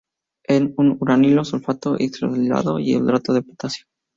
[0.45, 3.85] Es un uranilo-sulfato hidroxilado e hidratado de potasio.